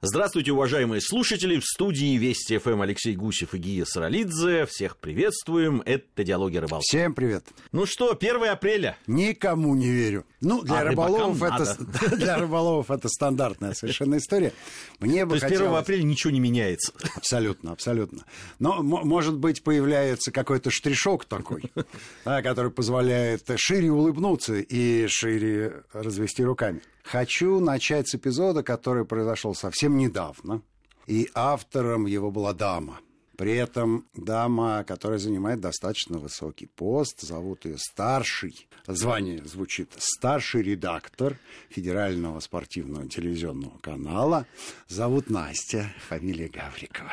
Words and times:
Здравствуйте, 0.00 0.52
уважаемые 0.52 1.00
слушатели. 1.00 1.58
В 1.58 1.64
студии 1.64 2.16
Вести 2.16 2.58
ФМ 2.58 2.82
Алексей 2.82 3.16
Гусев 3.16 3.52
и 3.54 3.58
Гия 3.58 3.84
Саралидзе. 3.84 4.64
Всех 4.66 4.96
приветствуем. 4.96 5.82
Это 5.84 6.22
«Диалоги 6.22 6.56
рыбалки». 6.58 6.84
Всем 6.86 7.14
привет. 7.14 7.44
Ну 7.72 7.84
что, 7.84 8.12
1 8.16 8.44
апреля. 8.44 8.96
Никому 9.08 9.74
не 9.74 9.90
верю. 9.90 10.24
Ну, 10.40 10.62
для, 10.62 10.78
А 10.78 10.84
рыболовов, 10.84 11.42
это, 11.42 11.76
для 12.16 12.36
рыболовов 12.38 12.92
это 12.92 13.08
стандартная 13.08 13.74
совершенно 13.74 14.18
история. 14.18 14.52
Мне 15.00 15.24
бы 15.24 15.30
То 15.30 15.34
есть 15.34 15.46
1 15.46 15.58
хотелось- 15.58 15.82
апреля 15.82 16.02
ничего 16.04 16.30
не 16.30 16.38
меняется. 16.38 16.92
Абсолютно, 17.16 17.72
абсолютно. 17.72 18.24
Но, 18.60 18.84
может 18.84 19.36
быть, 19.36 19.64
появляется 19.64 20.30
какой-то 20.30 20.70
штришок 20.70 21.24
такой, 21.24 21.72
который 22.22 22.70
позволяет 22.70 23.50
шире 23.56 23.90
улыбнуться 23.90 24.58
и 24.60 25.08
шире 25.08 25.82
развести 25.92 26.44
руками. 26.44 26.82
Хочу 27.10 27.58
начать 27.58 28.06
с 28.06 28.16
эпизода, 28.16 28.62
который 28.62 29.06
произошел 29.06 29.54
совсем 29.54 29.96
недавно. 29.96 30.60
И 31.06 31.30
автором 31.34 32.04
его 32.04 32.30
была 32.30 32.52
дама. 32.52 33.00
При 33.38 33.54
этом 33.54 34.04
дама, 34.14 34.84
которая 34.86 35.18
занимает 35.18 35.60
достаточно 35.60 36.18
высокий 36.18 36.66
пост, 36.66 37.22
зовут 37.22 37.64
ее 37.64 37.78
старший, 37.78 38.68
звание 38.86 39.42
звучит 39.44 39.92
старший 39.96 40.62
редактор 40.62 41.38
федерального 41.70 42.40
спортивного 42.40 43.08
телевизионного 43.08 43.78
канала, 43.78 44.44
зовут 44.88 45.30
Настя, 45.30 45.90
фамилия 46.08 46.48
Гаврикова. 46.48 47.12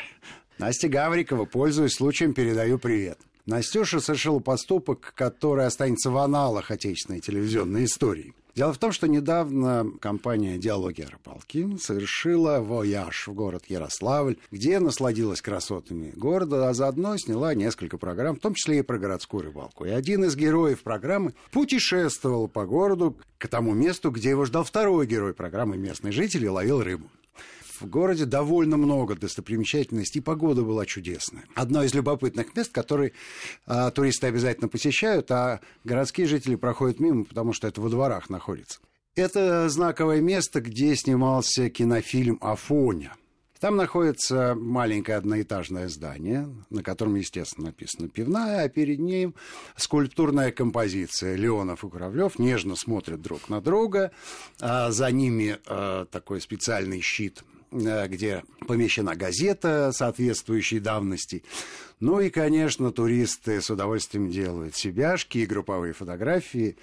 Настя 0.57 0.89
Гаврикова, 0.89 1.45
пользуясь 1.45 1.93
случаем, 1.93 2.33
передаю 2.33 2.79
привет. 2.79 3.19
Настюша 3.45 4.01
совершила 4.01 4.39
поступок, 4.39 5.13
который 5.15 5.65
останется 5.65 6.09
в 6.09 6.17
аналах 6.17 6.71
отечественной 6.71 7.21
телевизионной 7.21 7.85
истории. 7.85 8.33
Дело 8.55 8.71
в 8.71 8.77
том, 8.77 8.93
что 8.93 9.09
недавно 9.09 9.85
компания 9.99 10.57
«Диалоги 10.57 11.01
о 11.01 11.09
рыбалке» 11.09 11.77
совершила 11.77 12.61
вояж 12.61 13.27
в 13.27 13.33
город 13.33 13.65
Ярославль, 13.67 14.37
где 14.49 14.79
насладилась 14.79 15.41
красотами 15.41 16.13
города, 16.15 16.69
а 16.69 16.73
заодно 16.73 17.17
сняла 17.17 17.53
несколько 17.53 17.97
программ, 17.97 18.37
в 18.37 18.39
том 18.39 18.53
числе 18.53 18.79
и 18.79 18.81
про 18.81 18.97
городскую 18.97 19.43
рыбалку. 19.43 19.83
И 19.83 19.89
один 19.89 20.23
из 20.23 20.37
героев 20.37 20.83
программы 20.83 21.33
путешествовал 21.51 22.47
по 22.47 22.65
городу 22.65 23.17
к 23.39 23.49
тому 23.49 23.73
месту, 23.73 24.09
где 24.09 24.29
его 24.29 24.45
ждал 24.45 24.63
второй 24.63 25.05
герой 25.05 25.33
программы 25.33 25.75
«Местный 25.75 26.13
житель» 26.13 26.45
и 26.45 26.49
ловил 26.49 26.81
рыбу. 26.81 27.09
В 27.79 27.87
городе 27.87 28.25
довольно 28.25 28.77
много 28.77 29.15
достопримечательностей, 29.15 30.21
и 30.21 30.23
погода 30.23 30.61
была 30.61 30.85
чудесная. 30.85 31.43
Одно 31.55 31.83
из 31.83 31.93
любопытных 31.93 32.55
мест, 32.55 32.71
которые 32.71 33.11
а, 33.65 33.91
туристы 33.91 34.27
обязательно 34.27 34.67
посещают, 34.67 35.29
а 35.31 35.59
городские 35.83 36.27
жители 36.27 36.55
проходят 36.55 36.99
мимо, 36.99 37.25
потому 37.25 37.53
что 37.53 37.67
это 37.67 37.81
во 37.81 37.89
дворах 37.89 38.29
находится. 38.29 38.79
Это 39.15 39.69
знаковое 39.69 40.21
место, 40.21 40.61
где 40.61 40.95
снимался 40.95 41.69
кинофильм 41.69 42.37
«Афоня». 42.41 43.13
Там 43.59 43.77
находится 43.77 44.53
маленькое 44.53 45.17
одноэтажное 45.17 45.87
здание, 45.87 46.53
на 46.69 46.83
котором, 46.83 47.15
естественно, 47.15 47.67
написано 47.67 48.09
«Пивная», 48.09 48.65
а 48.65 48.69
перед 48.69 48.99
ним 48.99 49.33
скульптурная 49.77 50.51
композиция. 50.51 51.35
Леонов 51.35 51.83
и 51.83 51.89
Куравлев 51.89 52.37
нежно 52.37 52.75
смотрят 52.75 53.21
друг 53.21 53.49
на 53.49 53.61
друга, 53.61 54.11
а 54.59 54.91
за 54.91 55.09
ними 55.09 55.57
а, 55.65 56.05
такой 56.05 56.41
специальный 56.41 56.99
щит 56.99 57.43
где 57.75 58.43
помещена 58.67 59.15
газета 59.15 59.91
соответствующей 59.93 60.79
давности. 60.79 61.43
Ну 61.99 62.19
и, 62.19 62.29
конечно, 62.29 62.91
туристы 62.91 63.61
с 63.61 63.69
удовольствием 63.69 64.29
делают 64.29 64.75
себяшки 64.75 65.39
и 65.39 65.45
групповые 65.45 65.93
фотографии, 65.93 66.77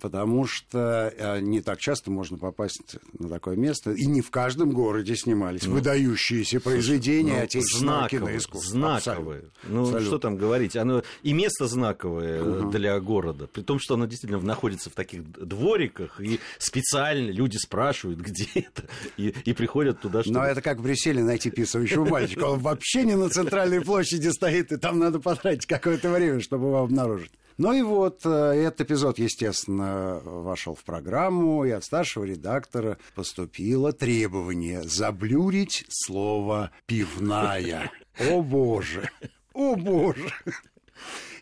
потому 0.00 0.46
что 0.46 1.12
э, 1.16 1.40
не 1.40 1.60
так 1.60 1.78
часто 1.78 2.10
можно 2.10 2.38
попасть 2.38 2.96
на 3.18 3.28
такое 3.28 3.56
место. 3.56 3.92
И 3.92 4.06
не 4.06 4.20
в 4.20 4.30
каждом 4.30 4.70
городе 4.70 5.16
снимались 5.16 5.64
выдающиеся 5.64 6.60
произведения 6.60 7.38
Ну, 7.38 7.42
отечественного 7.44 7.98
знаковые, 7.98 8.20
киноискусства. 8.28 8.70
знаковые. 8.70 9.38
Абсолютно. 9.38 9.50
Ну, 9.74 9.80
Абсолютно. 9.82 10.06
что 10.06 10.18
там 10.18 10.36
говорить. 10.36 10.76
Оно 10.76 11.02
и 11.22 11.32
место 11.32 11.66
знаковое 11.66 12.42
э, 12.42 12.70
для 12.70 12.98
города. 13.00 13.46
При 13.46 13.62
том, 13.62 13.78
что 13.78 13.94
оно 13.94 14.06
действительно 14.06 14.40
находится 14.42 14.90
в 14.90 14.94
таких 14.94 15.30
двориках, 15.32 16.20
и 16.20 16.40
специально 16.58 17.30
люди 17.30 17.56
спрашивают, 17.56 18.20
где 18.26 18.46
это, 18.54 18.84
и, 19.16 19.34
и 19.44 19.52
приходят 19.52 20.00
туда, 20.00 20.22
чтобы... 20.22 20.38
Но 20.38 20.44
это 20.44 20.60
как 20.62 20.78
в 20.78 20.82
Брюсселе 20.82 21.22
найти 21.22 21.50
писающего 21.50 22.04
мальчика. 22.04 22.44
Он 22.44 22.60
вообще 22.60 23.04
не 23.04 23.16
на 23.16 23.28
центральной 23.30 23.80
площади 23.80 24.28
стоит, 24.28 24.72
и 24.72 24.76
там 24.76 24.98
надо 24.98 25.20
потратить 25.20 25.66
какое-то 25.66 26.10
время, 26.10 26.40
чтобы 26.40 26.66
его 26.66 26.78
обнаружить. 26.78 27.30
Ну 27.58 27.72
и 27.72 27.80
вот 27.80 28.20
э, 28.24 28.28
этот 28.28 28.82
эпизод, 28.82 29.18
естественно, 29.18 30.20
вошел 30.24 30.74
в 30.74 30.84
программу, 30.84 31.64
и 31.64 31.70
от 31.70 31.84
старшего 31.84 32.24
редактора 32.24 32.98
поступило 33.14 33.92
требование 33.92 34.82
заблюрить 34.82 35.86
слово 35.88 36.70
«пивная». 36.84 37.90
О 38.30 38.42
боже! 38.42 39.10
О 39.54 39.74
боже! 39.74 40.32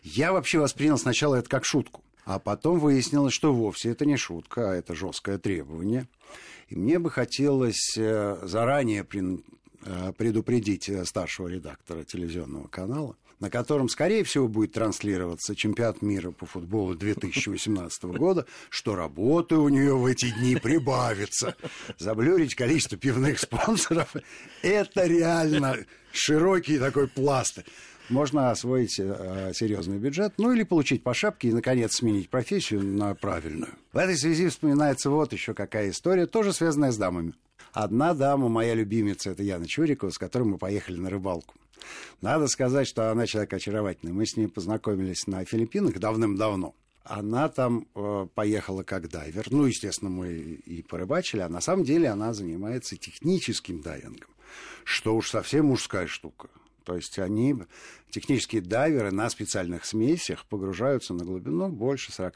Я 0.03 0.31
вообще 0.31 0.59
воспринял 0.59 0.97
сначала 0.97 1.35
это 1.35 1.49
как 1.49 1.65
шутку. 1.65 2.01
А 2.23 2.39
потом 2.39 2.79
выяснилось, 2.79 3.33
что 3.33 3.53
вовсе 3.53 3.89
это 3.89 4.05
не 4.05 4.17
шутка, 4.17 4.71
а 4.71 4.73
это 4.73 4.95
жесткое 4.95 5.37
требование. 5.37 6.07
И 6.69 6.75
мне 6.75 6.97
бы 6.97 7.11
хотелось 7.11 7.95
э, 7.97 8.37
заранее 8.41 9.03
предупредить 10.17 10.89
э, 10.89 11.05
старшего 11.05 11.47
редактора 11.47 12.03
телевизионного 12.03 12.67
канала, 12.67 13.15
на 13.39 13.49
котором, 13.49 13.89
скорее 13.89 14.23
всего, 14.23 14.47
будет 14.47 14.73
транслироваться 14.73 15.55
чемпионат 15.55 16.01
мира 16.01 16.31
по 16.31 16.45
футболу 16.45 16.95
2018 16.95 18.03
года, 18.05 18.45
что 18.69 18.95
работы 18.95 19.55
у 19.55 19.69
нее 19.69 19.95
в 19.95 20.05
эти 20.05 20.31
дни 20.31 20.55
прибавится. 20.55 21.55
Заблюрить 21.97 22.55
количество 22.55 22.97
пивных 22.97 23.39
спонсоров– 23.39 24.15
это 24.61 25.05
реально 25.05 25.85
широкий 26.11 26.79
такой 26.79 27.07
пласт. 27.07 27.59
Можно 28.09 28.51
освоить 28.51 28.99
э, 28.99 29.51
серьезный 29.53 29.97
бюджет, 29.97 30.33
ну 30.37 30.51
или 30.51 30.63
получить 30.63 31.03
по 31.03 31.13
шапке 31.13 31.49
и, 31.49 31.53
наконец, 31.53 31.95
сменить 31.95 32.29
профессию 32.29 32.83
на 32.83 33.15
правильную. 33.15 33.73
В 33.93 33.97
этой 33.97 34.15
связи 34.15 34.47
вспоминается 34.47 35.09
вот 35.09 35.33
еще 35.33 35.53
какая 35.53 35.89
история, 35.89 36.27
тоже 36.27 36.53
связанная 36.53 36.91
с 36.91 36.97
дамами. 36.97 37.33
Одна 37.75 38.13
дама, 38.13 38.47
моя 38.47 38.73
любимица, 38.73 39.31
это 39.31 39.43
Яна 39.43 39.67
Чурикова, 39.67 40.09
с 40.09 40.17
которой 40.17 40.43
мы 40.43 40.57
поехали 40.57 40.95
на 40.97 41.09
рыбалку. 41.09 41.55
Надо 42.21 42.47
сказать, 42.47 42.87
что 42.87 43.11
она 43.11 43.27
человек 43.27 43.51
очаровательный. 43.51 44.13
Мы 44.13 44.25
с 44.25 44.37
ней 44.37 44.47
познакомились 44.47 45.27
на 45.27 45.43
Филиппинах 45.43 45.99
давным-давно. 45.99 46.73
Она 47.03 47.49
там 47.49 47.85
э, 47.93 48.27
поехала 48.33 48.83
как 48.83 49.09
дайвер. 49.09 49.45
Ну, 49.51 49.65
естественно, 49.65 50.09
мы 50.09 50.31
и 50.31 50.81
порыбачили. 50.83 51.41
А 51.41 51.49
на 51.49 51.59
самом 51.59 51.83
деле 51.83 52.07
она 52.07 52.33
занимается 52.33 52.95
техническим 52.95 53.81
дайвингом. 53.81 54.29
Что 54.85 55.13
уж 55.13 55.29
совсем 55.29 55.65
мужская 55.65 56.07
штука. 56.07 56.47
То 56.85 56.95
есть 56.95 57.19
они, 57.19 57.55
технические 58.09 58.61
дайверы 58.61 59.11
на 59.11 59.29
специальных 59.29 59.83
смесях 59.83 60.45
погружаются 60.45 61.13
на 61.13 61.25
глубину 61.25 61.67
больше 61.67 62.11
40-50 62.13 62.29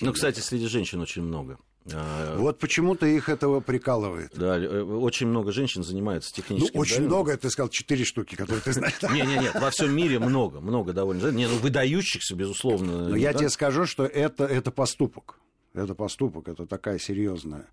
Ну, 0.00 0.06
метров. 0.06 0.14
кстати, 0.14 0.40
среди 0.40 0.66
женщин 0.66 1.00
очень 1.00 1.22
много. 1.22 1.58
А, 1.92 2.36
Вот 2.38 2.58
почему-то 2.58 3.06
их 3.06 3.28
этого 3.28 3.60
прикалывает. 3.60 4.32
Да, 4.34 4.58
э, 4.58 4.82
очень 4.82 5.26
много 5.26 5.52
женщин 5.52 5.82
занимаются 5.82 6.32
Ну, 6.36 6.42
техническим 6.42 6.78
очень 6.80 6.96
дайвингом. 6.96 7.16
много, 7.18 7.36
ты 7.36 7.50
сказал, 7.50 7.68
четыре 7.68 8.04
штуки, 8.04 8.34
которые 8.34 8.62
ты 8.62 8.72
знаешь. 8.72 8.94
Не, 9.02 9.22
не, 9.22 9.38
нет, 9.38 9.54
во 9.54 9.70
всем 9.70 9.94
мире 9.94 10.18
много, 10.18 10.60
много 10.60 10.92
довольно. 10.92 11.30
Не, 11.30 11.46
ну 11.46 11.56
выдающихся, 11.56 12.34
безусловно. 12.34 13.08
Но 13.08 13.16
я 13.16 13.32
тебе 13.32 13.48
скажу, 13.48 13.86
что 13.86 14.04
это, 14.04 14.44
это 14.44 14.70
поступок. 14.70 15.38
Это 15.74 15.94
поступок, 15.94 16.48
это 16.48 16.66
такая 16.66 16.98
серьезная 16.98 17.66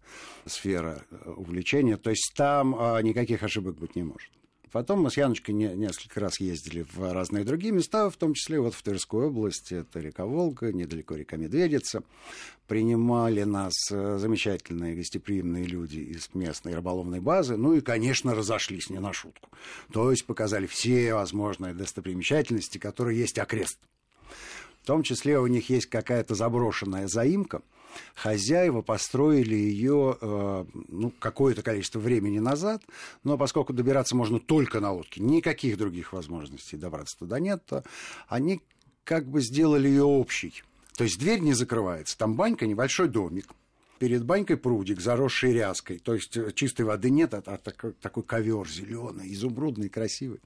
сфера 0.45 1.03
э, 1.09 1.29
увлечения. 1.31 1.97
То 1.97 2.09
есть 2.09 2.33
там 2.35 2.75
а, 2.77 3.01
никаких 3.01 3.41
ошибок 3.41 3.77
быть 3.79 3.95
не 3.95 4.03
может. 4.03 4.29
Потом 4.71 5.01
мы 5.01 5.11
с 5.11 5.17
Яночкой 5.17 5.55
не- 5.55 5.73
несколько 5.75 6.19
раз 6.19 6.39
ездили 6.39 6.85
в 6.93 7.13
разные 7.13 7.43
другие 7.43 7.71
места, 7.71 8.09
в 8.09 8.17
том 8.17 8.33
числе 8.33 8.59
вот 8.59 8.73
в 8.73 8.81
Тверской 8.81 9.27
области, 9.27 9.75
это 9.75 9.99
река 9.99 10.25
Волга, 10.25 10.71
недалеко 10.71 11.15
река 11.15 11.37
Медведица. 11.37 12.03
Принимали 12.67 13.43
нас 13.43 13.73
э, 13.91 14.17
замечательные 14.17 14.95
гостеприимные 14.95 15.65
люди 15.65 15.99
из 15.99 16.29
местной 16.33 16.75
рыболовной 16.75 17.19
базы, 17.19 17.57
ну 17.57 17.73
и, 17.73 17.81
конечно, 17.81 18.33
разошлись 18.33 18.89
не 18.89 18.99
на 18.99 19.13
шутку. 19.13 19.49
То 19.91 20.11
есть 20.11 20.25
показали 20.25 20.65
все 20.65 21.13
возможные 21.13 21.73
достопримечательности, 21.73 22.77
которые 22.77 23.19
есть 23.19 23.37
окрест. 23.37 23.79
В 24.81 24.85
том 24.87 25.03
числе 25.03 25.39
у 25.39 25.47
них 25.47 25.69
есть 25.69 25.87
какая-то 25.87 26.35
заброшенная 26.35 27.07
заимка. 27.07 27.61
Хозяева 28.15 28.81
построили 28.81 29.55
ее 29.55 30.17
э, 30.19 30.65
ну, 30.89 31.11
какое-то 31.19 31.61
количество 31.61 31.99
времени 31.99 32.39
назад, 32.39 32.83
но 33.23 33.37
поскольку 33.37 33.73
добираться 33.73 34.15
можно 34.15 34.39
только 34.39 34.79
на 34.79 34.91
лодке, 34.91 35.21
никаких 35.21 35.77
других 35.77 36.13
возможностей 36.13 36.77
добраться 36.77 37.17
туда 37.17 37.39
нет, 37.39 37.63
то 37.65 37.83
они 38.27 38.61
как 39.03 39.27
бы 39.27 39.41
сделали 39.41 39.87
ее 39.87 40.03
общей. 40.03 40.63
То 40.97 41.03
есть 41.03 41.19
дверь 41.19 41.39
не 41.39 41.53
закрывается, 41.53 42.17
там 42.17 42.35
банька, 42.35 42.65
небольшой 42.65 43.07
домик. 43.07 43.47
Перед 43.99 44.23
банькой 44.25 44.57
прудик, 44.57 44.99
заросший 44.99 45.53
ряской. 45.53 45.99
То 45.99 46.13
есть 46.13 46.35
э, 46.37 46.51
чистой 46.53 46.83
воды 46.83 47.09
нет, 47.09 47.33
а, 47.33 47.43
а 47.45 47.57
такой, 47.57 47.93
такой 47.93 48.23
ковер 48.23 48.67
зеленый, 48.67 49.33
изумрудный, 49.33 49.89
красивый. 49.89 50.41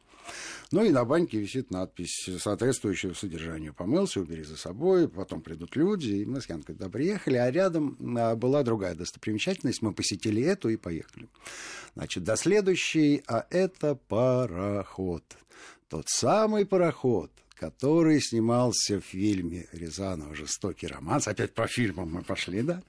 Ну 0.71 0.83
и 0.83 0.89
на 0.89 1.03
баньке 1.05 1.39
висит 1.39 1.71
надпись, 1.71 2.29
соответствующая 2.39 3.13
содержанию. 3.15 3.73
Помылся, 3.73 4.21
убери 4.21 4.43
за 4.43 4.57
собой, 4.57 5.09
потом 5.09 5.41
придут 5.41 5.75
люди. 5.75 6.09
И 6.09 6.25
мы 6.25 6.41
с 6.41 6.49
Янкой 6.49 6.75
туда 6.75 6.89
приехали, 6.89 7.37
а 7.37 7.49
рядом 7.49 7.97
а, 8.17 8.35
была 8.35 8.63
другая 8.63 8.93
достопримечательность. 8.93 9.81
Мы 9.81 9.93
посетили 9.93 10.43
эту 10.43 10.69
и 10.69 10.77
поехали. 10.77 11.27
Значит, 11.95 12.23
до 12.23 12.35
следующей, 12.35 13.23
а 13.27 13.47
это 13.49 13.95
пароход. 13.95 15.23
Тот 15.87 16.07
самый 16.07 16.67
пароход, 16.67 17.31
который 17.55 18.21
снимался 18.21 19.01
в 19.01 19.05
фильме 19.05 19.67
Рязанова 19.71 20.35
«Жестокий 20.35 20.85
романс». 20.85 21.27
Опять 21.27 21.53
по 21.55 21.65
фильмам 21.65 22.11
мы 22.11 22.21
пошли, 22.21 22.61
да? 22.61 22.83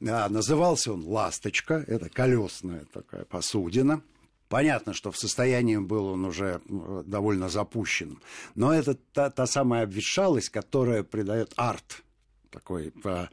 Назывался 0.00 0.92
он 0.92 1.04
«Ласточка». 1.04 1.84
Это 1.86 2.08
колесная 2.08 2.86
такая 2.92 3.24
посудина. 3.24 4.02
Понятно, 4.48 4.94
что 4.94 5.12
в 5.12 5.16
состоянии 5.16 5.76
был 5.76 6.06
он 6.06 6.24
уже 6.24 6.60
довольно 6.66 7.48
запущен. 7.48 8.18
Но 8.54 8.74
это 8.74 8.94
та, 9.12 9.30
та 9.30 9.46
самая 9.46 9.84
обветшалость, 9.84 10.48
которая 10.48 11.04
придает 11.04 11.52
арт 11.56 12.02
такой 12.50 12.90
по 12.90 13.30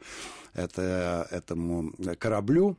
это, 0.54 1.26
этому 1.30 1.92
кораблю. 2.18 2.78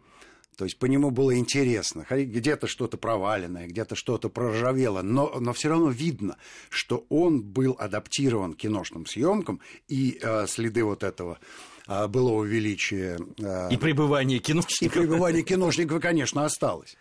То 0.59 0.65
есть 0.65 0.77
по 0.77 0.87
нему 0.87 1.09
было 1.09 1.37
интересно. 1.37 2.05
Где-то 2.09 2.67
что-то 2.67 2.97
проваленное, 2.97 3.65
где-то 3.65 3.95
что-то 3.95 4.27
проржавело, 4.27 5.01
но, 5.01 5.39
но 5.39 5.53
все 5.53 5.69
равно 5.69 5.89
видно, 5.89 6.35
что 6.69 7.05
он 7.07 7.41
был 7.41 7.77
адаптирован 7.79 8.55
к 8.55 8.57
киношным 8.57 9.05
съемкам, 9.05 9.61
и 9.87 10.19
э, 10.21 10.47
следы 10.47 10.83
вот 10.83 11.03
этого 11.03 11.39
э, 11.87 12.07
былого 12.09 12.43
величия... 12.43 13.17
Э, 13.41 13.69
и 13.71 13.77
пребывание 13.77 14.39
киношников. 14.39 14.97
И 14.97 14.99
пребывание 14.99 15.43
киношников, 15.43 16.01
конечно, 16.01 16.43
осталось. 16.43 16.97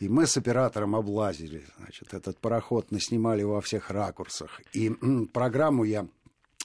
И 0.00 0.08
мы 0.10 0.26
с 0.26 0.36
оператором 0.36 0.94
облазили, 0.94 1.64
значит, 1.78 2.12
этот 2.12 2.36
пароход 2.36 2.90
наснимали 2.90 3.42
во 3.42 3.62
всех 3.62 3.90
ракурсах. 3.90 4.60
И 4.74 4.90
программу 5.32 5.84
я 5.84 6.06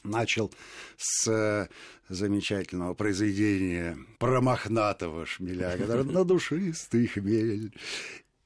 начал 0.04 0.52
с 0.98 1.28
э, 1.28 1.68
замечательного 2.10 2.94
произведения 2.94 3.98
про 4.20 4.42
мохнатого 4.42 5.26
шмеля, 5.26 5.78
который 5.78 6.06
на 6.06 6.24
душистый 6.24 7.08
хмель. 7.08 7.74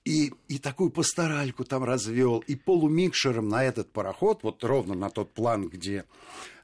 И, 0.06 0.31
и 0.48 0.57
такую 0.57 0.89
пасторальку 0.89 1.65
там 1.65 1.83
развел, 1.83 2.39
и 2.39 2.56
полумикшером 2.56 3.50
на 3.50 3.65
этот 3.65 3.92
пароход, 3.92 4.42
вот 4.42 4.63
ровно 4.63 4.95
на 4.95 5.09
тот 5.09 5.33
план, 5.33 5.68
где 5.68 6.06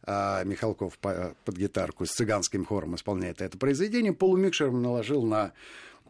а, 0.03 0.43
Михалков 0.45 0.97
по, 0.97 1.35
под 1.43 1.57
гитарку 1.57 2.05
с 2.05 2.11
цыганским 2.11 2.63
хором 2.63 2.95
исполняет 2.95 3.41
это 3.41 3.57
произведение, 3.57 4.13
полумикшером 4.13 4.81
наложил 4.81 5.23
на 5.23 5.51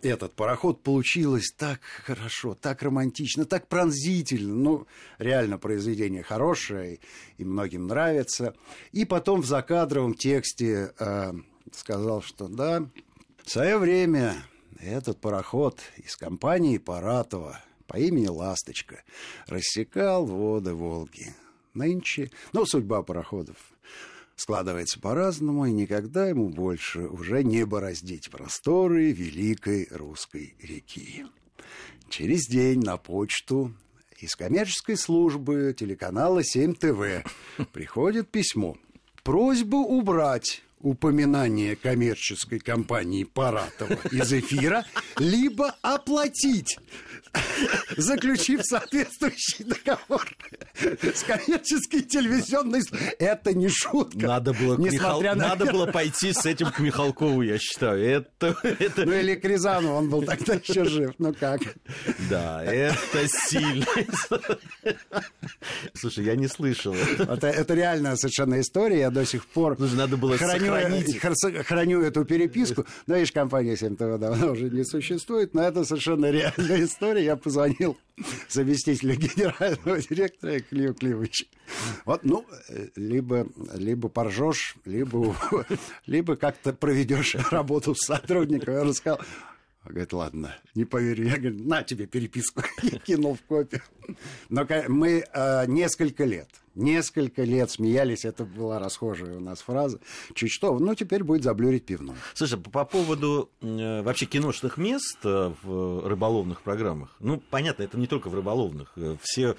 этот 0.06 0.34
пароход 0.34 0.82
получилось 0.82 1.54
так 1.58 1.82
хорошо, 2.06 2.56
так 2.56 2.82
романтично, 2.84 3.46
так 3.46 3.68
пронзительно. 3.68 4.54
Ну, 4.54 4.88
реально 5.18 5.58
произведение 5.58 6.24
хорошее 6.24 7.00
и 7.38 7.46
многим 7.46 7.88
нравится. 7.88 8.56
И 8.92 9.06
потом 9.06 9.42
в 9.42 9.46
закадровом 9.46 10.14
тексте 10.14 10.94
э, 11.00 11.34
сказал, 11.72 12.22
что 12.22 12.48
да, 12.48 12.88
в 13.44 13.50
свое 13.50 13.78
время 13.78 14.36
этот 14.80 15.20
пароход 15.20 15.80
из 15.98 16.16
компании 16.16 16.78
Паратова 16.78 17.62
по 17.88 17.98
имени 17.98 18.28
«Ласточка» 18.28 19.04
рассекал 19.48 20.26
воды 20.26 20.74
Волги. 20.74 21.34
Нынче, 21.74 22.32
ну, 22.52 22.66
судьба 22.66 23.02
пароходов 23.02 23.73
складывается 24.36 25.00
по-разному, 25.00 25.66
и 25.66 25.72
никогда 25.72 26.28
ему 26.28 26.50
больше 26.50 27.08
уже 27.08 27.44
не 27.44 27.66
бороздить 27.66 28.30
просторы 28.30 29.12
великой 29.12 29.88
русской 29.92 30.56
реки. 30.60 31.26
Через 32.10 32.48
день 32.48 32.82
на 32.82 32.98
почту 32.98 33.74
из 34.18 34.36
коммерческой 34.36 34.98
службы 34.98 35.76
телеканала 35.78 36.44
7 36.44 36.76
ТВ 36.76 37.26
приходит 37.72 38.30
письмо. 38.30 38.78
Просьба 39.24 39.78
убрать 39.78 40.64
упоминание 40.84 41.76
коммерческой 41.76 42.60
компании 42.60 43.24
Паратова 43.24 43.98
из 44.12 44.32
эфира, 44.34 44.86
либо 45.18 45.74
оплатить, 45.82 46.78
заключив 47.96 48.62
соответствующий 48.64 49.66
договор 49.66 50.28
с 50.76 51.24
коммерческой 51.24 52.02
телевизионной... 52.02 52.82
Это 53.18 53.54
не 53.54 53.70
шутка. 53.70 54.28
Надо 54.28 54.54
было, 54.54 54.78
Михал... 54.78 55.22
на... 55.22 55.36
Надо 55.36 55.72
было 55.72 55.86
пойти 55.92 56.34
с 56.34 56.46
этим 56.46 56.70
к 56.70 56.80
Михалкову, 56.80 57.42
я 57.42 57.58
считаю. 57.58 58.04
Это, 58.04 58.56
это... 58.64 59.06
Ну 59.06 59.14
или 59.14 59.36
к 59.36 59.46
Рязану, 59.46 59.94
он 59.94 60.10
был 60.10 60.24
тогда 60.24 60.56
еще 60.56 60.84
жив. 60.84 61.14
Ну 61.18 61.34
как? 61.34 61.62
Да, 62.30 62.64
это 62.64 63.28
сильно. 63.28 63.86
Слушай, 65.94 66.26
я 66.26 66.36
не 66.36 66.48
слышал. 66.48 66.94
Это, 66.94 67.48
это 67.48 67.74
реальная 67.74 68.18
совершенно 68.18 68.60
история. 68.60 69.00
Я 69.00 69.10
до 69.10 69.26
сих 69.26 69.46
пор 69.46 69.78
Слушай, 69.78 69.96
надо 69.96 70.18
было 70.18 70.38
храню 70.38 70.73
хранить. 70.74 71.66
храню 71.66 72.02
эту 72.02 72.25
переписку. 72.25 72.86
Да, 73.08 73.16
видишь, 73.16 73.31
компания 73.31 73.75
7 73.75 73.96
ТВ 73.96 74.20
давно 74.20 74.52
уже 74.52 74.70
не 74.70 74.84
существует, 74.84 75.54
но 75.54 75.64
это 75.64 75.84
совершенно 75.86 76.30
реальная 76.31 76.84
история. 76.84 77.25
Я 77.25 77.36
позвонил 77.36 77.98
заместителю 78.50 79.16
генерального 79.16 80.00
директора 80.02 80.60
Клию 80.60 80.94
Климовичу. 80.94 81.46
Вот, 82.06 82.24
ну, 82.24 82.46
либо, 82.96 83.48
либо 83.74 84.10
поржешь, 84.10 84.75
либо, 84.86 85.36
либо 86.06 86.36
как-то 86.36 86.74
проведешь 86.74 87.36
работу 87.52 87.96
с 87.96 88.06
сотрудником. 88.06 88.74
Я 88.75 88.84
рассказал, 88.84 89.20
говорит, 89.86 90.14
ладно, 90.14 90.56
не 90.75 90.86
поверю. 90.86 91.25
Я 91.25 91.38
говорю, 91.38 91.64
на 91.64 91.84
тебе 91.84 92.06
переписку. 92.06 92.64
И 92.84 92.98
кинул 93.00 93.36
в 93.36 93.42
копию. 93.42 93.81
Но 94.50 94.68
мы 94.88 95.24
э, 95.34 95.66
несколько 95.68 96.25
лет 96.25 96.50
Несколько 96.75 97.44
лет 97.44 97.70
смеялись, 97.70 98.25
это 98.25 98.46
была 98.46 98.80
расхожая 98.80 99.38
у 99.38 99.40
нас 99.40 99.62
фраза. 99.62 100.00
Чуть 100.34 100.52
что, 100.52 100.78
ну 100.80 100.96
теперь 100.96 101.24
будет 101.24 101.44
заблюрить 101.44 101.86
пивной. 101.86 102.16
Слушай, 102.34 102.60
по 102.60 102.84
поводу 102.84 103.52
э, 103.62 104.02
вообще 104.02 104.25
киношных 104.25 104.78
мест 104.78 105.20
э, 105.24 105.54
в 105.62 106.08
рыболовных 106.08 106.62
программах, 106.62 107.16
ну, 107.20 107.42
понятно, 107.50 107.84
это 107.84 107.98
не 107.98 108.08
только 108.08 108.30
в 108.30 108.36
рыболовных. 108.36 108.94
Э, 108.96 109.18
все 109.22 109.56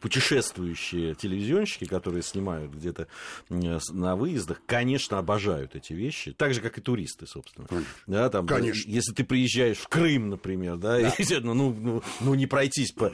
путешествующие 0.00 1.14
телевизионщики, 1.14 1.84
которые 1.84 2.22
снимают 2.22 2.72
где-то 2.72 3.06
на 3.48 4.16
выездах, 4.16 4.60
конечно, 4.66 5.18
обожают 5.18 5.76
эти 5.76 5.92
вещи. 5.92 6.32
Так 6.32 6.54
же, 6.54 6.60
как 6.60 6.78
и 6.78 6.80
туристы, 6.80 7.26
собственно. 7.26 7.68
Да, 8.06 8.28
там, 8.30 8.46
конечно. 8.46 8.90
Если 8.90 9.12
ты 9.12 9.22
приезжаешь 9.22 9.78
в 9.78 9.88
Крым, 9.88 10.30
например, 10.30 10.76
да, 10.76 10.98
да. 10.98 11.08
И, 11.18 11.38
ну, 11.40 11.54
ну, 11.54 12.02
ну, 12.20 12.34
не 12.34 12.46
пройтись 12.46 12.92
по 12.92 13.12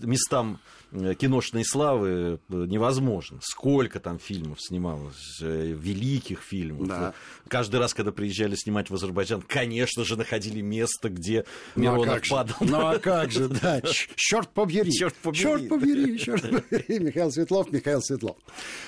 местам 0.00 0.60
киношной 0.90 1.64
славы 1.64 2.40
невозможно. 2.70 3.40
Сколько 3.42 4.00
там 4.00 4.18
фильмов 4.18 4.62
снималось, 4.62 5.38
э, 5.42 5.74
великих 5.76 6.40
фильмов. 6.40 6.88
Да. 6.88 7.14
Каждый 7.48 7.80
раз, 7.80 7.92
когда 7.92 8.12
приезжали 8.12 8.54
снимать 8.54 8.88
в 8.88 8.94
Азербайджан, 8.94 9.42
конечно 9.42 10.04
же, 10.04 10.16
находили 10.16 10.60
место, 10.60 11.10
где 11.10 11.44
Миронов 11.76 12.06
ну, 12.06 12.12
а 12.14 12.20
падал. 12.30 12.56
Же? 12.60 12.70
Ну 12.70 12.86
а 12.86 12.98
как 12.98 13.32
же, 13.32 13.48
да. 13.48 13.82
Черт 14.14 14.48
побери. 14.50 14.92
Черт 14.92 15.14
побери. 15.16 15.42
Черт 15.42 15.68
побери, 15.68 16.18
черт 16.18 16.42
побери. 16.42 16.98
Михаил 17.00 17.30
Светлов, 17.30 17.70
Михаил 17.72 18.00
Светлов. 18.00 18.36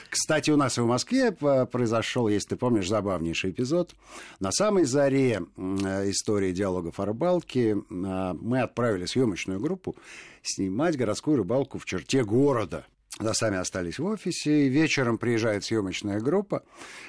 Кстати, 0.08 0.50
у 0.50 0.56
нас 0.56 0.78
и 0.78 0.80
в 0.80 0.86
Москве 0.86 1.32
произошел, 1.32 2.28
если 2.28 2.50
ты 2.50 2.56
помнишь, 2.56 2.88
забавнейший 2.88 3.50
эпизод. 3.50 3.94
На 4.40 4.52
самой 4.52 4.84
заре 4.84 5.42
истории 5.56 6.52
диалогов 6.52 7.00
о 7.00 7.06
рыбалке 7.06 7.70
э, 7.70 7.74
мы 7.88 8.60
отправили 8.60 9.06
съемочную 9.06 9.58
группу 9.58 9.96
снимать 10.42 10.96
городскую 10.96 11.38
рыбалку 11.38 11.78
в 11.78 11.84
черте 11.84 12.24
города. 12.24 12.86
Да, 13.22 13.34
сами 13.34 13.56
остались 13.56 14.00
в 14.00 14.04
офисе, 14.04 14.66
и 14.66 14.68
вечером 14.68 15.16
приезжает 15.16 15.62
съемочная 15.64 16.18
группа 16.18 16.64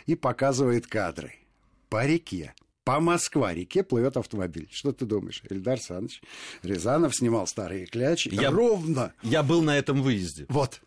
и 0.05 0.15
показывает 0.15 0.85
кадры 0.85 1.33
по 1.89 2.05
реке. 2.05 2.53
По 2.83 2.99
Москва-реке 2.99 3.83
плывет 3.83 4.17
автомобиль. 4.17 4.67
Что 4.71 4.91
ты 4.91 5.05
думаешь? 5.05 5.41
Эльдар 5.49 5.79
Саныч 5.79 6.21
Рязанов 6.63 7.15
снимал 7.15 7.47
старые 7.47 7.85
клячи. 7.85 8.29
Я, 8.29 8.51
ровно. 8.51 9.13
Я 9.21 9.41
был 9.41 9.61
на 9.61 9.77
этом 9.77 10.01
выезде. 10.01 10.45
Вот. 10.49 10.81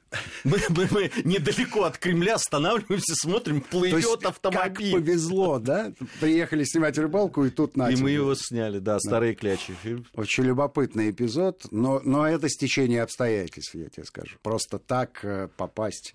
Мы, 0.44 0.58
мы, 0.68 0.88
мы 0.90 1.10
недалеко 1.24 1.84
от 1.84 1.98
Кремля 1.98 2.34
останавливаемся, 2.34 3.14
смотрим, 3.14 3.60
плывет 3.60 4.24
автомобиль. 4.24 4.92
Как 4.92 5.00
повезло, 5.02 5.58
да? 5.58 5.92
Приехали 6.20 6.64
снимать 6.64 6.96
рыбалку, 6.98 7.44
и 7.44 7.50
тут 7.50 7.76
начали. 7.76 7.98
И 7.98 8.02
мы 8.02 8.10
его 8.10 8.34
сняли, 8.34 8.78
да, 8.78 8.98
старые 9.00 9.32
да. 9.32 9.40
клячи. 9.40 9.74
Очень 10.14 10.44
любопытный 10.44 11.10
эпизод, 11.10 11.66
но, 11.70 12.00
но 12.04 12.26
это 12.26 12.48
стечение 12.48 13.02
обстоятельств, 13.02 13.74
я 13.74 13.88
тебе 13.88 14.04
скажу. 14.04 14.36
Просто 14.42 14.78
так 14.78 15.20
э, 15.24 15.48
попасть 15.56 16.14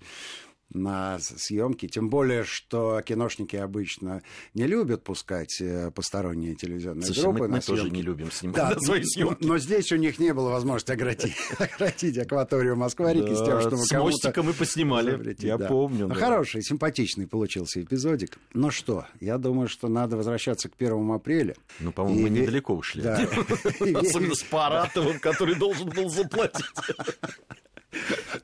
на 0.74 1.18
съемки. 1.20 1.88
Тем 1.88 2.08
более, 2.08 2.44
что 2.44 3.00
киношники 3.02 3.56
обычно 3.56 4.22
не 4.54 4.66
любят 4.66 5.04
пускать 5.04 5.60
э, 5.60 5.90
посторонние 5.90 6.54
телевизионные 6.54 7.04
Слушай, 7.06 7.22
группы 7.22 7.38
мы, 7.40 7.48
на 7.48 7.54
мы 7.56 7.62
съемки. 7.62 7.80
тоже 7.80 7.90
не 7.92 8.02
любим 8.02 8.30
снимать 8.30 8.56
Да, 8.56 8.70
на 8.70 8.80
свои 8.80 9.00
но- 9.00 9.06
съемки. 9.06 9.44
Но, 9.44 9.58
здесь 9.58 9.92
у 9.92 9.96
них 9.96 10.18
не 10.18 10.32
было 10.32 10.50
возможности 10.50 10.92
оградить, 10.92 11.36
оградить 11.58 12.18
акваторию 12.18 12.76
Москва-реки 12.76 13.34
с 13.34 13.38
тем, 13.38 13.46
Да, 13.46 13.60
чтобы 13.60 13.78
с 13.78 13.92
мостиком 13.92 14.46
мы 14.46 14.52
поснимали, 14.52 15.10
запретить, 15.12 15.44
я 15.44 15.58
да. 15.58 15.68
помню, 15.68 16.08
да. 16.08 16.14
Хороший, 16.14 16.62
симпатичный 16.62 17.26
получился 17.26 17.82
эпизодик. 17.82 18.38
Ну 18.54 18.70
что, 18.70 19.06
я 19.20 19.38
думаю, 19.38 19.68
что 19.68 19.88
надо 19.88 20.16
возвращаться 20.16 20.68
к 20.68 20.74
первому 20.76 21.14
апреля. 21.14 21.54
Ну, 21.80 21.92
по-моему, 21.92 22.18
И 22.20 22.22
мы 22.24 22.30
недалеко 22.30 22.74
ушли. 22.74 23.02
Да. 23.02 23.16
Особенно 23.96 24.34
с 24.34 24.42
Паратовым, 24.42 25.18
который 25.20 25.54
должен 25.54 25.88
был 25.90 26.08
заплатить. 26.08 26.64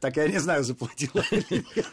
Так 0.01 0.17
я 0.17 0.29
не 0.29 0.39
знаю, 0.39 0.65
заплатила 0.65 1.25
или 1.31 1.65
нет. 1.75 1.87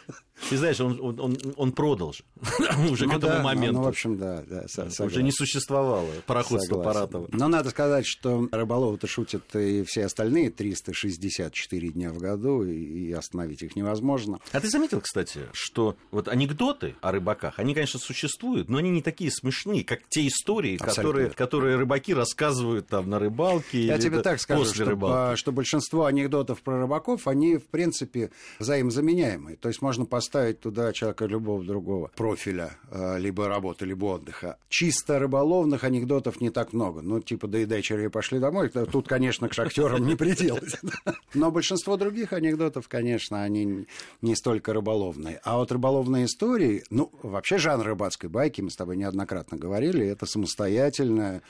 Ты 0.50 0.58
знаешь, 0.58 0.78
он, 0.80 0.98
он, 1.00 1.18
он, 1.18 1.36
он 1.56 1.72
продал 1.72 2.12
же 2.12 2.22
уже 2.90 3.06
Ну 3.06 3.12
к 3.14 3.16
этому 3.16 3.32
да, 3.32 3.42
моменту. 3.42 3.78
Ну, 3.78 3.84
в 3.84 3.88
общем, 3.88 4.18
да, 4.18 4.42
да, 4.46 4.68
со- 4.68 4.82
Уже 4.84 4.90
согласен. 4.92 5.24
не 5.24 5.32
существовало 5.32 6.06
пароходства 6.26 6.76
Согласен. 6.76 6.92
Паратова. 6.92 7.28
Но 7.32 7.48
надо 7.48 7.70
сказать, 7.70 8.06
что 8.06 8.46
рыболовы-то 8.52 9.06
шутят 9.06 9.42
и 9.56 9.82
все 9.84 10.04
остальные 10.04 10.50
364 10.50 11.88
дня 11.88 12.12
в 12.12 12.18
году, 12.18 12.62
и, 12.64 13.10
остановить 13.12 13.62
их 13.62 13.76
невозможно. 13.76 14.38
А 14.52 14.60
ты 14.60 14.68
заметил, 14.68 15.00
кстати, 15.00 15.40
что 15.52 15.96
вот 16.10 16.28
анекдоты 16.28 16.96
о 17.00 17.12
рыбаках, 17.12 17.58
они, 17.58 17.72
конечно, 17.74 17.98
существуют, 17.98 18.68
но 18.68 18.78
они 18.78 18.90
не 18.90 19.00
такие 19.02 19.30
смешные, 19.30 19.84
как 19.84 20.00
те 20.10 20.26
истории, 20.26 20.74
Абсолютно 20.76 20.94
которые, 20.94 21.30
которые 21.30 21.76
рыбаки 21.76 22.12
рассказывают 22.14 22.88
там 22.88 23.08
на 23.08 23.18
рыбалке 23.18 23.86
Я 23.86 23.98
тебе 23.98 24.20
так 24.20 24.38
скажу, 24.40 24.60
после 24.64 24.74
что, 24.84 24.90
рыбалки. 24.90 25.32
а, 25.32 25.36
что 25.36 25.50
большинство 25.52 26.04
анекдотов 26.04 26.60
про 26.62 26.78
рыбаков, 26.80 27.26
они, 27.26 27.56
в 27.56 27.66
принципе, 27.68 28.30
взаимозаменяемые. 28.58 29.56
То 29.56 29.68
есть 29.68 29.80
можно 29.80 30.04
поставить 30.04 30.25
туда 30.32 30.92
человека 30.92 31.26
любого 31.26 31.64
другого 31.64 32.10
профиля, 32.16 32.76
а, 32.90 33.16
либо 33.16 33.48
работы, 33.48 33.84
либо 33.86 34.06
отдыха. 34.06 34.58
Чисто 34.68 35.18
рыболовных 35.18 35.84
анекдотов 35.84 36.40
не 36.40 36.50
так 36.50 36.72
много. 36.72 37.02
Ну, 37.02 37.20
типа, 37.20 37.46
доедай 37.46 37.82
червей, 37.82 38.10
пошли 38.10 38.38
домой. 38.38 38.68
Тут, 38.68 39.08
конечно, 39.08 39.48
к 39.48 39.54
шахтерам 39.54 40.06
не 40.06 40.16
приделать. 40.16 40.76
Но 41.34 41.50
большинство 41.50 41.96
других 41.96 42.32
анекдотов, 42.32 42.88
конечно, 42.88 43.42
они 43.42 43.86
не 44.22 44.36
столько 44.36 44.72
рыболовные. 44.72 45.40
А 45.44 45.56
вот 45.56 45.72
рыболовные 45.72 46.26
истории, 46.26 46.84
ну, 46.90 47.10
вообще 47.22 47.58
жанр 47.58 47.84
рыбацкой 47.84 48.30
байки, 48.30 48.60
мы 48.60 48.70
с 48.70 48.76
тобой 48.76 48.96
неоднократно 48.96 49.56
говорили, 49.56 50.06
это 50.06 50.26
самостоятельное 50.26 51.42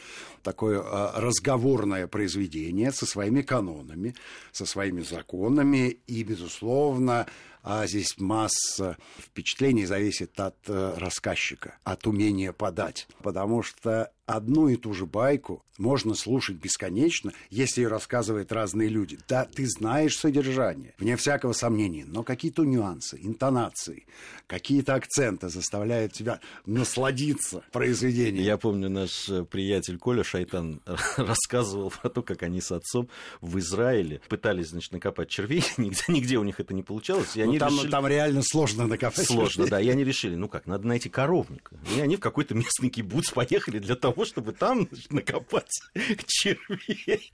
такое 0.42 0.80
а, 0.80 1.12
разговорное 1.20 2.06
произведение 2.06 2.92
со 2.92 3.06
своими 3.06 3.42
канонами, 3.42 4.14
со 4.52 4.66
своими 4.66 5.00
законами 5.02 5.98
и, 6.06 6.22
безусловно, 6.22 7.26
а 7.68 7.84
здесь 7.88 8.16
масса 8.18 8.96
впечатлений 9.18 9.86
зависит 9.86 10.38
от 10.38 10.56
э, 10.68 10.94
рассказчика, 10.98 11.76
от 11.82 12.06
умения 12.06 12.52
подать. 12.52 13.08
Потому 13.22 13.64
что 13.64 14.12
одну 14.26 14.68
и 14.68 14.76
ту 14.76 14.92
же 14.92 15.06
байку 15.06 15.62
можно 15.78 16.14
слушать 16.14 16.56
бесконечно, 16.56 17.32
если 17.50 17.82
ее 17.82 17.88
рассказывают 17.88 18.52
разные 18.52 18.88
люди. 18.88 19.18
Да, 19.28 19.44
ты 19.44 19.66
знаешь 19.66 20.16
содержание, 20.16 20.94
вне 20.98 21.16
всякого 21.16 21.52
сомнения, 21.52 22.04
но 22.06 22.22
какие-то 22.22 22.64
нюансы, 22.64 23.18
интонации, 23.22 24.06
какие-то 24.46 24.94
акценты 24.94 25.48
заставляют 25.48 26.12
тебя 26.12 26.40
насладиться 26.64 27.62
произведением. 27.72 28.44
Я 28.44 28.56
помню, 28.56 28.88
наш 28.88 29.28
э, 29.28 29.44
приятель 29.44 29.98
Коля 29.98 30.24
Шайтан 30.24 30.80
рассказывал 31.16 31.90
про 31.90 32.08
то, 32.08 32.22
как 32.22 32.42
они 32.42 32.60
с 32.60 32.72
отцом 32.72 33.08
в 33.40 33.58
Израиле 33.58 34.20
пытались, 34.28 34.68
значит, 34.68 34.92
накопать 34.92 35.28
червей. 35.28 35.64
Нигде, 35.76 36.02
нигде 36.08 36.38
у 36.38 36.42
них 36.42 36.60
это 36.60 36.74
не 36.74 36.82
получалось. 36.82 37.36
И 37.36 37.42
Ну, 37.42 37.50
они 37.50 37.58
там, 37.58 37.74
решили... 37.74 37.90
там 37.90 38.06
реально 38.06 38.42
сложно 38.42 38.86
накопать. 38.86 39.26
Сложно, 39.26 39.66
да. 39.66 39.80
И 39.80 39.88
они 39.88 40.04
решили, 40.04 40.36
ну 40.36 40.48
как, 40.48 40.66
надо 40.66 40.86
найти 40.86 41.08
коровника. 41.08 41.76
И 41.94 42.00
они 42.00 42.16
в 42.16 42.20
какой-то 42.20 42.54
местный 42.56 42.88
кибуц 42.88 43.30
поехали 43.30 43.78
для 43.78 43.94
того, 43.94 44.15
чтобы 44.24 44.52
там 44.52 44.88
значит, 44.90 45.12
накопать 45.12 45.70
червей. 46.26 47.32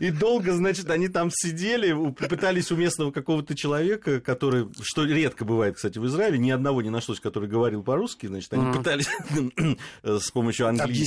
И, 0.00 0.10
долго, 0.10 0.52
значит, 0.52 0.90
они 0.90 1.08
там 1.08 1.30
сидели, 1.32 1.92
пытались 2.12 2.70
у 2.72 2.76
местного 2.76 3.10
какого-то 3.10 3.54
человека, 3.54 4.20
который, 4.20 4.68
что 4.82 5.04
редко 5.04 5.44
бывает, 5.44 5.76
кстати, 5.76 5.98
в 5.98 6.06
Израиле, 6.06 6.38
ни 6.38 6.50
одного 6.50 6.82
не 6.82 6.90
нашлось, 6.90 7.20
который 7.20 7.48
говорил 7.48 7.82
по-русски, 7.82 8.26
значит, 8.26 8.52
они 8.52 8.72
пытались 8.72 9.08
с 10.02 10.30
помощью 10.30 10.68
английских 10.68 10.98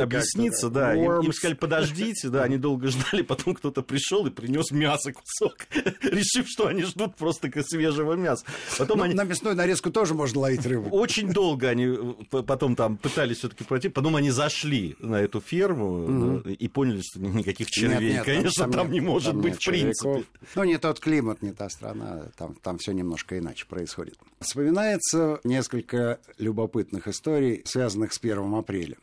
Объясниться 0.00 0.70
да. 0.70 0.94
Им, 0.94 1.32
сказали, 1.32 1.54
подождите, 1.54 2.28
да, 2.28 2.42
они 2.42 2.56
долго 2.56 2.88
ждали, 2.88 3.22
потом 3.22 3.54
кто-то 3.54 3.82
пришел 3.82 4.26
и 4.26 4.30
принес 4.30 4.70
мясо 4.70 5.12
кусок, 5.12 5.66
решив, 6.02 6.46
что 6.48 6.66
они 6.66 6.82
ждут 6.82 7.16
просто 7.16 7.50
свежего 7.62 8.14
мяса. 8.14 8.44
Потом 8.78 8.98
Ну, 8.98 9.04
они 9.04 9.14
На 9.14 9.24
мясную 9.24 9.56
нарезку 9.56 9.90
тоже 9.90 10.14
можно 10.14 10.40
ловить 10.40 10.64
рыбу. 10.66 10.88
очень 10.90 11.32
долго 11.32 11.68
они 11.68 11.86
э, 11.86 12.42
потом 12.42 12.76
там 12.76 12.96
пытались 12.96 13.38
все-таки 13.38 13.64
пройти, 13.64 13.88
потом 14.00 14.16
они 14.16 14.30
зашли 14.30 14.96
на 14.98 15.16
эту 15.16 15.40
ферму 15.40 16.42
да, 16.42 16.50
и 16.50 16.68
поняли, 16.68 17.02
что 17.02 17.20
ни- 17.20 17.28
никаких 17.28 17.70
червей, 17.70 17.98
Нет, 17.98 18.12
нет, 18.14 18.24
конечно, 18.24 18.70
там, 18.70 18.86
нет, 18.86 18.92
не 18.92 19.00
может 19.00 19.32
там 19.32 19.42
быть 19.42 19.56
в 19.56 19.66
принципе. 19.66 20.08
червяков. 20.08 20.24
Ну, 20.54 20.64
не 20.64 20.78
тот 20.78 21.00
климат, 21.00 21.42
не 21.42 21.52
та 21.52 21.68
страна, 21.68 22.30
там, 22.38 22.54
там 22.54 22.78
все 22.78 22.92
немножко 22.92 23.38
иначе 23.38 23.66
происходит. 23.66 24.18
Вспоминается 24.40 25.38
несколько 25.44 26.18
любопытных 26.38 27.08
историй, 27.08 27.60
связанных 27.66 28.14
с 28.14 28.18
1 28.18 28.54
апреля. 28.54 28.96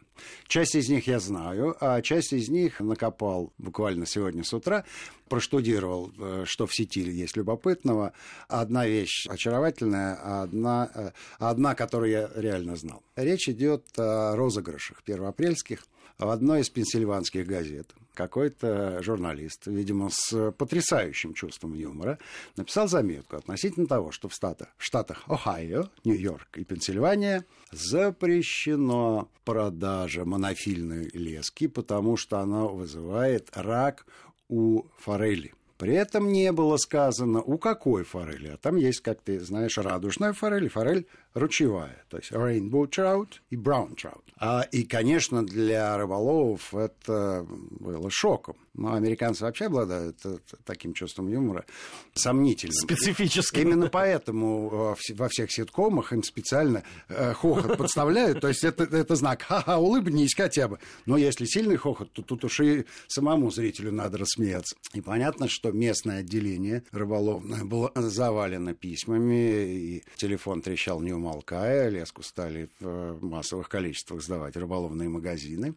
Часть 0.47 0.75
из 0.75 0.89
них 0.89 1.07
я 1.07 1.19
знаю, 1.19 1.75
а 1.79 2.01
часть 2.01 2.33
из 2.33 2.49
них 2.49 2.79
накопал 2.79 3.53
буквально 3.57 4.05
сегодня 4.05 4.43
с 4.43 4.53
утра, 4.53 4.85
проштудировал, 5.29 6.11
э, 6.17 6.43
что 6.45 6.67
в 6.67 6.73
сети 6.73 7.01
есть 7.01 7.37
любопытного. 7.37 8.13
Одна 8.47 8.87
вещь 8.87 9.27
очаровательная, 9.27 10.17
а 10.21 10.43
одна, 10.43 10.89
э, 10.93 11.11
одна, 11.39 11.75
которую 11.75 12.11
я 12.11 12.29
реально 12.35 12.75
знал. 12.75 13.03
Речь 13.15 13.49
идет 13.49 13.85
о 13.97 14.35
розыгрышах 14.35 15.03
первоапрельских 15.03 15.83
в 16.19 16.29
одной 16.29 16.61
из 16.61 16.69
пенсильванских 16.69 17.45
газет 17.45 17.93
какой-то 18.13 19.01
журналист, 19.03 19.67
видимо, 19.67 20.09
с 20.11 20.51
потрясающим 20.51 21.35
чувством 21.35 21.75
юмора, 21.75 22.17
написал 22.55 22.87
заметку 22.87 23.35
относительно 23.35 23.85
того, 23.85 24.11
что 24.11 24.27
в 24.27 24.33
штатах, 24.33 24.69
в 24.77 24.83
штатах 24.83 25.23
Ohio, 25.27 25.87
Нью-Йорк 26.03 26.57
и 26.57 26.63
Пенсильвания 26.63 27.45
запрещено 27.71 29.29
продажа 29.45 30.25
монофильной 30.25 31.09
лески, 31.13 31.67
потому 31.67 32.17
что 32.17 32.39
она 32.39 32.65
вызывает 32.65 33.49
рак 33.53 34.05
у 34.49 34.83
форели. 34.97 35.53
При 35.77 35.93
этом 35.93 36.31
не 36.31 36.51
было 36.51 36.77
сказано, 36.77 37.41
у 37.41 37.59
какой 37.59 38.03
форели. 38.03 38.47
А 38.47 38.57
там 38.57 38.77
есть, 38.77 39.01
как 39.01 39.21
ты 39.21 39.39
знаешь, 39.39 39.77
радужная 39.77 40.33
форель 40.33 40.69
форель 40.69 41.05
ручевая. 41.37 42.03
То 42.09 42.17
есть 42.17 42.31
rainbow 42.31 42.89
trout 42.89 43.27
и 43.49 43.55
brown 43.55 43.95
trout. 43.95 44.21
А, 44.39 44.61
и, 44.71 44.83
конечно, 44.83 45.45
для 45.45 45.97
рыболовов 45.97 46.73
это 46.75 47.45
было 47.49 48.09
шоком. 48.11 48.55
Но 48.75 48.93
американцы 48.93 49.43
вообще 49.43 49.65
обладают 49.65 50.17
э, 50.23 50.37
таким 50.63 50.93
чувством 50.93 51.27
юмора 51.27 51.65
сомнительным. 52.13 52.75
Специфическим. 52.75 53.61
Именно 53.63 53.87
поэтому 53.89 54.69
во 54.69 54.91
вс- 54.93 55.15
во 55.15 55.27
всех 55.29 55.51
ситкомах 55.51 56.13
им 56.13 56.21
специально 56.21 56.83
э, 57.09 57.33
хохот 57.33 57.77
подставляют. 57.77 58.41
То 58.41 58.49
есть 58.49 58.63
это, 58.63 58.83
это 58.83 59.15
знак 59.15 59.41
«ха-ха, 59.41 59.79
улыбнись 59.79 60.35
хотя 60.35 60.67
бы». 60.67 60.77
Но 61.07 61.17
если 61.17 61.45
сильный 61.45 61.77
хохот, 61.77 62.13
то 62.13 62.21
тут 62.21 62.45
уж 62.45 62.59
и 62.59 62.85
самому 63.07 63.49
зрителю 63.49 63.91
надо 63.91 64.19
рассмеяться. 64.19 64.75
И 64.93 65.01
понятно, 65.01 65.47
что 65.47 65.71
местное 65.71 66.19
отделение 66.19 66.83
рыболовное 66.91 67.65
было 67.65 67.91
завалено 67.95 68.75
письмами, 68.75 69.65
и 69.65 70.03
телефон 70.17 70.61
трещал 70.61 71.01
не 71.01 71.13
умолкая, 71.27 71.89
леску 71.89 72.23
стали 72.23 72.69
в 72.79 72.87
э, 72.87 73.17
массовых 73.21 73.69
количествах 73.69 74.21
сдавать 74.21 74.55
рыболовные 74.55 75.09
магазины. 75.09 75.75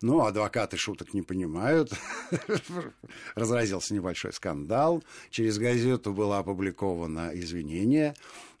Ну, 0.00 0.24
адвокаты 0.24 0.76
шуток 0.76 1.14
не 1.14 1.22
понимают. 1.22 1.92
Разразился 3.34 3.94
небольшой 3.94 4.32
скандал. 4.32 5.02
Через 5.30 5.58
газету 5.58 6.12
было 6.12 6.38
опубликовано 6.38 7.30
извинение. 7.34 8.14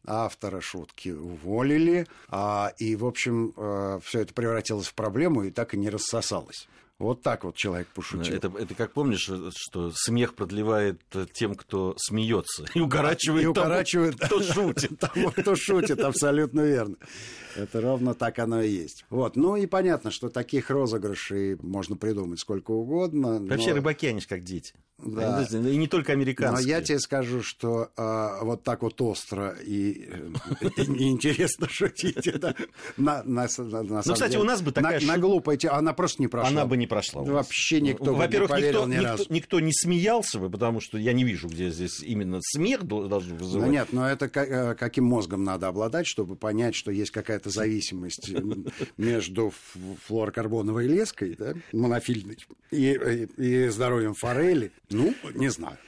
Автора 0.04 0.60
шутки 0.60 1.10
уволили. 1.10 2.06
А, 2.28 2.72
и, 2.78 2.96
в 2.96 3.04
общем, 3.04 3.52
все 4.02 4.20
это 4.20 4.34
превратилось 4.34 4.86
в 4.86 4.94
проблему 4.94 5.42
и 5.44 5.50
так 5.50 5.74
и 5.74 5.76
не 5.76 5.90
рассосалось. 5.90 6.68
Вот 6.98 7.20
так 7.22 7.42
вот 7.42 7.56
человек 7.56 7.88
пошутил. 7.88 8.34
Это, 8.36 8.52
это 8.58 8.74
как 8.74 8.92
помнишь, 8.92 9.28
что 9.56 9.90
смех 9.94 10.34
продлевает 10.34 11.00
тем, 11.32 11.54
кто 11.56 11.94
смеется, 11.98 12.64
и 12.74 12.80
укорачивает, 12.80 13.42
И 13.44 13.46
укорачивает 13.48 14.16
тому, 14.18 14.40
кто 14.40 14.42
шутит. 14.54 14.98
Тому, 15.00 15.30
кто 15.32 15.56
шутит, 15.56 15.98
абсолютно 16.00 16.60
верно. 16.60 16.96
Это 17.56 17.80
ровно 17.80 18.14
так 18.14 18.38
оно 18.38 18.62
и 18.62 18.70
есть. 18.70 19.04
Вот. 19.10 19.34
Ну 19.36 19.56
и 19.56 19.66
понятно, 19.66 20.10
что 20.12 20.28
таких 20.28 20.70
розыгрышей 20.70 21.56
можно 21.60 21.96
придумать 21.96 22.38
сколько 22.38 22.70
угодно. 22.70 23.40
но- 23.40 23.46
Вообще 23.48 23.72
рыбаки, 23.72 24.06
они 24.06 24.20
же 24.20 24.28
как 24.28 24.44
дети. 24.44 24.74
Да. 25.04 25.46
И 25.50 25.76
не 25.76 25.88
только 25.88 26.12
американские. 26.12 26.74
Но 26.74 26.78
я 26.78 26.80
тебе 26.82 26.98
скажу, 27.00 27.42
что 27.42 27.90
э, 27.96 28.44
вот 28.44 28.62
так 28.62 28.82
вот 28.82 29.00
остро 29.00 29.56
и, 29.64 30.08
э, 30.08 30.68
и 30.76 31.08
интересно 31.08 31.68
шутить. 31.68 32.28
Ну, 32.96 34.12
кстати, 34.14 34.36
у 34.36 34.44
нас 34.44 34.62
бы 34.62 34.72
такая... 34.72 35.00
На, 35.00 35.18
глупой 35.18 35.56
она 35.68 35.92
просто 35.92 36.22
не 36.22 36.28
прошла. 36.28 36.50
Она 36.50 36.66
бы 36.66 36.76
не 36.76 36.86
прошла. 36.86 37.22
Вообще 37.22 37.80
никто 37.80 38.14
Во-первых, 38.14 38.50
не 38.58 38.66
никто, 38.66 38.86
ни 38.86 38.92
никто, 38.92 39.04
разу. 39.04 39.26
никто 39.28 39.60
не 39.60 39.72
смеялся 39.72 40.38
бы, 40.38 40.50
потому 40.50 40.80
что 40.80 40.98
я 40.98 41.12
не 41.12 41.24
вижу, 41.24 41.48
где 41.48 41.70
здесь 41.70 42.00
именно 42.00 42.38
смех 42.40 42.84
должен 42.84 43.36
вызывать. 43.36 43.66
Ну 43.66 43.72
нет, 43.72 43.88
но 43.92 44.08
это 44.08 44.26
э, 44.26 44.74
каким 44.74 45.04
мозгом 45.04 45.42
надо 45.44 45.68
обладать, 45.68 46.06
чтобы 46.06 46.36
понять, 46.36 46.74
что 46.74 46.90
есть 46.90 47.10
какая-то 47.10 47.50
зависимость 47.50 48.30
между 48.96 49.52
флуорокарбоновой 50.06 50.86
леской, 50.86 51.36
монофильной, 51.72 52.38
и 52.70 53.68
здоровьем 53.68 54.14
форели. 54.14 54.70
Ну, 54.92 55.14
не 55.34 55.48
знаю. 55.48 55.78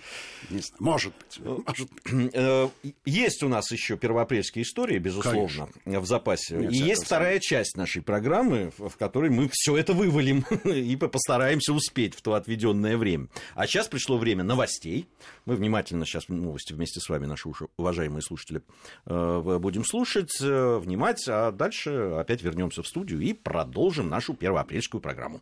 Не 0.50 0.60
знаю. 0.60 0.76
Может 0.78 1.14
быть. 1.16 1.64
Может 1.66 1.88
быть. 1.90 2.34
Э, 2.34 2.68
есть 3.04 3.42
у 3.42 3.48
нас 3.48 3.70
еще 3.70 3.96
первоапрельские 3.96 4.62
истории, 4.62 4.98
безусловно, 4.98 5.68
Конечно. 5.84 6.00
в 6.00 6.06
запасе. 6.06 6.56
Нет, 6.56 6.72
и 6.72 6.76
есть 6.76 7.04
вторая 7.04 7.38
часть 7.40 7.76
нашей 7.76 8.02
программы, 8.02 8.72
в 8.76 8.96
которой 8.96 9.30
мы 9.30 9.48
все 9.52 9.76
это 9.76 9.92
вывалим 9.92 10.44
и 10.64 10.96
постараемся 10.96 11.72
успеть 11.72 12.14
в 12.14 12.22
то 12.22 12.34
отведенное 12.34 12.96
время. 12.96 13.28
А 13.54 13.66
сейчас 13.66 13.88
пришло 13.88 14.18
время 14.18 14.44
новостей. 14.44 15.08
Мы 15.46 15.56
внимательно 15.56 16.04
сейчас 16.04 16.28
новости 16.28 16.72
вместе 16.72 17.00
с 17.00 17.08
вами, 17.08 17.26
наши 17.26 17.48
уважаемые 17.76 18.22
слушатели, 18.22 18.62
э, 19.06 19.58
будем 19.60 19.84
слушать, 19.84 20.36
э, 20.40 20.78
внимать, 20.78 21.24
а 21.28 21.52
дальше 21.52 21.90
опять 22.18 22.42
вернемся 22.42 22.82
в 22.82 22.86
студию 22.86 23.20
и 23.20 23.32
продолжим 23.32 24.08
нашу 24.08 24.34
первоапрельскую 24.34 25.00
программу. 25.00 25.40